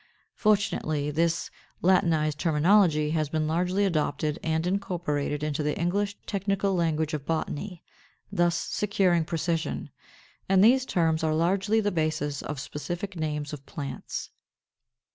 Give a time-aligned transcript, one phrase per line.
[0.33, 1.51] Fortunately, this
[1.83, 7.83] Latinized terminology has been largely adopted and incorporated into the English technical language of botany,
[8.31, 9.91] thus securing precision.
[10.49, 14.31] And these terms are largely the basis of specific names of plants.